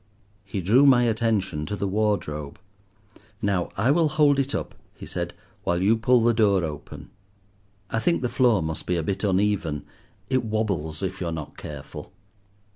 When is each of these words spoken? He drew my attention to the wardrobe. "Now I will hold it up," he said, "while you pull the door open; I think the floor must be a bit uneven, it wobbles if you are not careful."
He 0.43 0.61
drew 0.61 0.87
my 0.87 1.03
attention 1.03 1.67
to 1.67 1.75
the 1.75 1.87
wardrobe. 1.87 2.57
"Now 3.39 3.69
I 3.77 3.91
will 3.91 4.09
hold 4.09 4.39
it 4.39 4.55
up," 4.55 4.73
he 4.95 5.05
said, 5.05 5.35
"while 5.63 5.79
you 5.79 5.95
pull 5.95 6.21
the 6.23 6.33
door 6.33 6.63
open; 6.63 7.11
I 7.91 7.99
think 7.99 8.23
the 8.23 8.27
floor 8.27 8.63
must 8.63 8.87
be 8.87 8.95
a 8.95 9.03
bit 9.03 9.23
uneven, 9.23 9.85
it 10.27 10.43
wobbles 10.43 11.03
if 11.03 11.21
you 11.21 11.27
are 11.27 11.31
not 11.31 11.55
careful." 11.55 12.11